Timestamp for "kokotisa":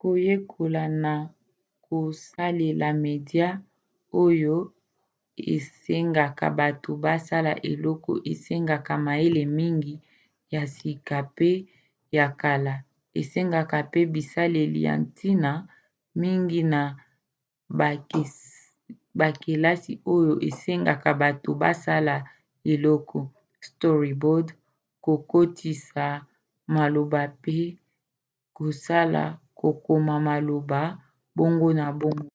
25.04-26.06